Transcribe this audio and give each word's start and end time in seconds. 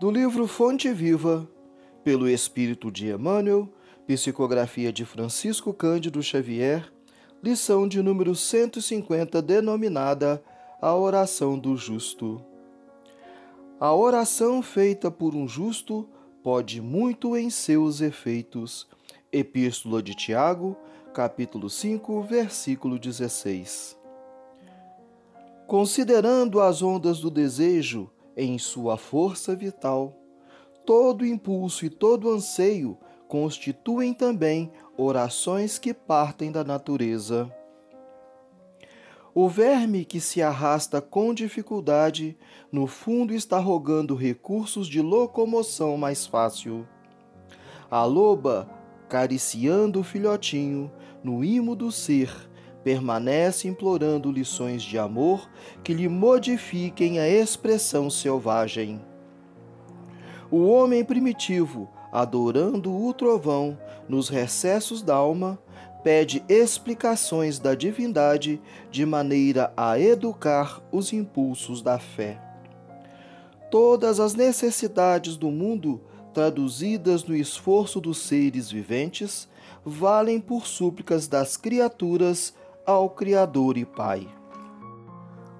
Do 0.00 0.10
livro 0.10 0.46
Fonte 0.46 0.90
Viva, 0.90 1.46
pelo 2.02 2.26
Espírito 2.26 2.90
de 2.90 3.10
Emmanuel, 3.10 3.68
psicografia 4.06 4.90
de 4.90 5.04
Francisco 5.04 5.74
Cândido 5.74 6.22
Xavier, 6.22 6.90
lição 7.42 7.86
de 7.86 8.02
número 8.02 8.34
150, 8.34 9.42
denominada 9.42 10.42
A 10.80 10.96
Oração 10.96 11.58
do 11.58 11.76
Justo. 11.76 12.40
A 13.78 13.94
oração 13.94 14.62
feita 14.62 15.10
por 15.10 15.34
um 15.34 15.46
justo 15.46 16.08
pode 16.42 16.80
muito 16.80 17.36
em 17.36 17.50
seus 17.50 18.00
efeitos. 18.00 18.88
Epístola 19.30 20.02
de 20.02 20.14
Tiago, 20.14 20.78
capítulo 21.12 21.68
5, 21.68 22.22
versículo 22.22 22.98
16. 22.98 23.98
Considerando 25.66 26.58
as 26.58 26.80
ondas 26.80 27.20
do 27.20 27.30
desejo, 27.30 28.10
em 28.36 28.58
sua 28.58 28.96
força 28.96 29.54
vital. 29.54 30.16
Todo 30.84 31.26
impulso 31.26 31.84
e 31.84 31.90
todo 31.90 32.30
anseio 32.30 32.98
constituem 33.28 34.12
também 34.12 34.72
orações 34.96 35.78
que 35.78 35.94
partem 35.94 36.50
da 36.50 36.64
natureza. 36.64 37.50
O 39.32 39.48
verme 39.48 40.04
que 40.04 40.20
se 40.20 40.42
arrasta 40.42 41.00
com 41.00 41.32
dificuldade, 41.32 42.36
no 42.72 42.88
fundo 42.88 43.32
está 43.32 43.58
rogando 43.60 44.16
recursos 44.16 44.88
de 44.88 45.00
locomoção 45.00 45.96
mais 45.96 46.26
fácil. 46.26 46.86
A 47.88 48.04
loba, 48.04 48.68
cariciando 49.08 50.00
o 50.00 50.04
filhotinho, 50.04 50.90
no 51.22 51.44
imo 51.44 51.76
do 51.76 51.92
ser, 51.92 52.49
permanece 52.82 53.68
implorando 53.68 54.32
lições 54.32 54.82
de 54.82 54.98
amor 54.98 55.48
que 55.84 55.92
lhe 55.92 56.08
modifiquem 56.08 57.18
a 57.18 57.28
expressão 57.28 58.08
selvagem. 58.08 59.00
O 60.50 60.66
homem 60.66 61.04
primitivo, 61.04 61.88
adorando 62.12 62.92
o 62.92 63.12
trovão 63.12 63.78
nos 64.08 64.28
recessos 64.28 65.02
da 65.02 65.14
alma, 65.14 65.58
pede 66.02 66.42
explicações 66.48 67.58
da 67.58 67.74
divindade 67.74 68.60
de 68.90 69.04
maneira 69.04 69.72
a 69.76 69.98
educar 69.98 70.82
os 70.90 71.12
impulsos 71.12 71.82
da 71.82 71.98
fé. 71.98 72.40
Todas 73.70 74.18
as 74.18 74.34
necessidades 74.34 75.36
do 75.36 75.50
mundo, 75.50 76.00
traduzidas 76.34 77.22
no 77.24 77.36
esforço 77.36 78.00
dos 78.00 78.18
seres 78.18 78.70
viventes, 78.70 79.48
valem 79.84 80.40
por 80.40 80.66
súplicas 80.66 81.28
das 81.28 81.56
criaturas 81.56 82.54
ao 82.86 83.10
Criador 83.10 83.76
e 83.76 83.84
Pai. 83.84 84.28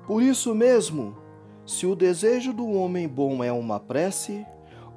Por 0.07 0.23
isso 0.23 0.55
mesmo, 0.55 1.17
se 1.65 1.87
o 1.87 1.95
desejo 1.95 2.53
do 2.53 2.69
homem 2.73 3.07
bom 3.07 3.45
é 3.45 3.53
uma 3.53 3.79
prece, 3.79 4.45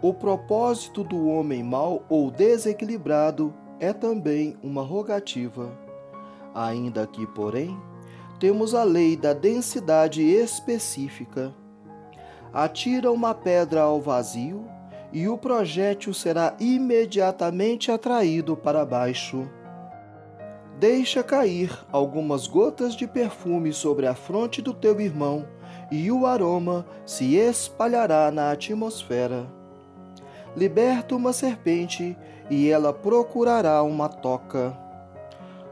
o 0.01 0.13
propósito 0.13 1.03
do 1.03 1.27
homem 1.27 1.63
mau 1.63 2.03
ou 2.09 2.31
desequilibrado 2.31 3.53
é 3.79 3.93
também 3.93 4.57
uma 4.63 4.81
rogativa. 4.81 5.71
Ainda 6.53 7.05
que, 7.05 7.25
porém, 7.27 7.77
temos 8.39 8.73
a 8.73 8.83
lei 8.83 9.15
da 9.15 9.33
densidade 9.33 10.21
específica. 10.21 11.53
Atira 12.51 13.11
uma 13.11 13.33
pedra 13.33 13.81
ao 13.81 14.01
vazio 14.01 14.65
e 15.11 15.27
o 15.27 15.37
projétil 15.37 16.13
será 16.13 16.55
imediatamente 16.59 17.91
atraído 17.91 18.57
para 18.57 18.85
baixo. 18.85 19.47
Deixa 20.83 21.23
cair 21.23 21.71
algumas 21.93 22.45
gotas 22.45 22.93
de 22.93 23.07
perfume 23.07 23.71
sobre 23.71 24.05
a 24.05 24.13
fronte 24.13 24.61
do 24.61 24.73
teu 24.73 24.99
irmão, 24.99 25.47
e 25.89 26.11
o 26.11 26.25
aroma 26.25 26.85
se 27.05 27.37
espalhará 27.37 28.29
na 28.29 28.51
atmosfera. 28.51 29.47
Liberta 30.57 31.15
uma 31.15 31.31
serpente, 31.31 32.17
e 32.49 32.69
ela 32.69 32.91
procurará 32.91 33.81
uma 33.81 34.09
toca. 34.09 34.77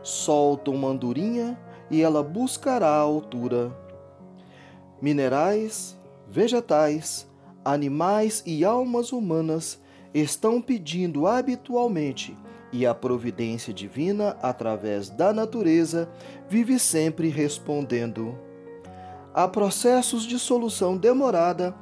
Solta 0.02 0.72
uma 0.72 0.88
andorinha, 0.88 1.60
e 1.89 2.02
ela 2.02 2.23
buscará 2.23 2.88
a 2.88 3.02
altura. 3.02 3.70
Minerais, 5.02 5.99
vegetais, 6.30 7.30
animais 7.66 8.42
e 8.45 8.64
almas 8.64 9.11
humanas 9.11 9.78
estão 10.14 10.61
pedindo 10.61 11.28
habitualmente 11.28 12.33
e 12.71 12.86
a 12.86 12.93
providência 12.93 13.73
divina, 13.73 14.37
através 14.42 15.09
da 15.09 15.33
natureza, 15.33 16.09
vive 16.48 16.80
sempre 16.80 17.27
respondendo. 17.30 18.37
Há 19.33 19.48
processos 19.48 20.23
de 20.23 20.37
solução 20.39 20.98
demorada 20.98 21.76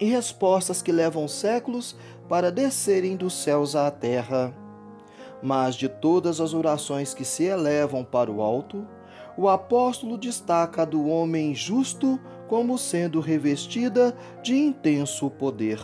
e 0.00 0.06
respostas 0.06 0.82
que 0.82 0.90
levam 0.90 1.28
séculos 1.28 1.96
para 2.28 2.50
descerem 2.50 3.16
dos 3.16 3.34
céus 3.34 3.76
à 3.76 3.90
terra. 3.90 4.54
Mas 5.42 5.74
de 5.74 5.88
todas 5.88 6.40
as 6.40 6.54
orações 6.54 7.14
que 7.14 7.24
se 7.24 7.44
elevam 7.44 8.04
para 8.04 8.30
o 8.30 8.42
alto, 8.42 8.86
o 9.36 9.48
apóstolo 9.48 10.18
destaca 10.18 10.82
a 10.82 10.84
do 10.84 11.06
homem 11.06 11.54
justo 11.54 12.20
como 12.48 12.76
sendo 12.76 13.20
revestida 13.20 14.16
de 14.42 14.54
intenso 14.54 15.30
poder. 15.30 15.80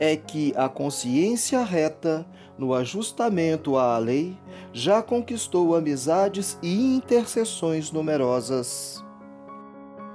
É 0.00 0.16
que 0.16 0.52
a 0.56 0.68
consciência 0.68 1.62
reta 1.62 2.26
no 2.58 2.74
ajustamento 2.74 3.76
à 3.76 3.96
lei, 3.98 4.36
já 4.72 5.00
conquistou 5.00 5.76
amizades 5.76 6.58
e 6.60 6.96
intercessões 6.96 7.92
numerosas. 7.92 9.02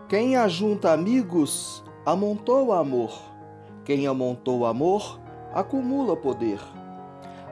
Quem 0.10 0.36
ajunta 0.36 0.92
amigos, 0.92 1.84
amontou 2.06 2.74
amor. 2.74 3.18
Quem 3.86 4.06
amontou 4.06 4.66
amor, 4.66 5.20
acumula 5.54 6.18
poder. 6.18 6.60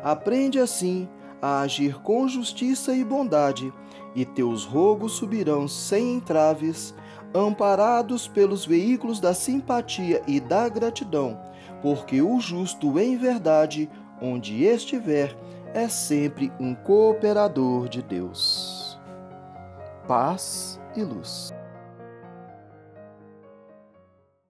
Aprende 0.03 0.59
assim 0.59 1.08
a 1.42 1.62
agir 1.62 2.02
com 2.02 2.28
justiça 2.28 2.94
e 2.94 3.03
bondade, 3.03 3.74
e 4.13 4.25
teus 4.25 4.66
rogos 4.66 5.13
subirão 5.13 5.68
sem 5.68 6.16
entraves, 6.16 6.94
amparados 7.34 8.28
pelos 8.28 8.66
veículos 8.66 9.19
da 9.19 9.34
simpatia 9.34 10.22
e 10.28 10.40
da 10.40 10.68
gratidão, 10.68 11.40
porque 11.81 12.22
o 12.22 12.40
justo 12.40 13.00
em 13.00 13.18
verdade 13.18 13.90
onde 14.22 14.64
estiver, 14.64 15.36
é 15.74 15.88
sempre 15.88 16.52
um 16.59 16.75
cooperador 16.75 17.90
de 17.90 18.02
Deus. 18.02 19.00
Paz 20.08 20.80
e 20.96 21.03
luz. 21.03 21.53